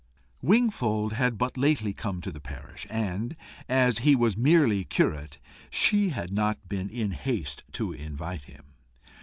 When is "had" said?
1.13-1.37, 6.09-6.33